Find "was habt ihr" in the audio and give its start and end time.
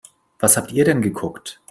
0.39-0.83